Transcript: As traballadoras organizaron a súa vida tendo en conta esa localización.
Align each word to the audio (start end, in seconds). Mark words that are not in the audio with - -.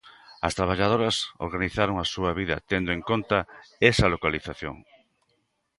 As 0.47 0.55
traballadoras 0.57 1.15
organizaron 1.47 1.95
a 1.99 2.05
súa 2.13 2.31
vida 2.39 2.57
tendo 2.71 2.89
en 2.95 3.01
conta 3.09 3.39
esa 3.91 4.07
localización. 4.13 4.75